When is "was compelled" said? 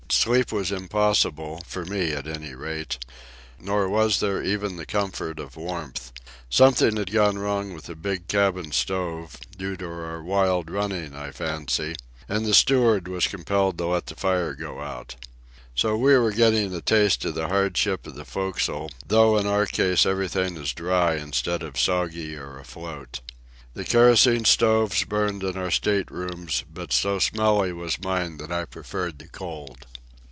13.07-13.79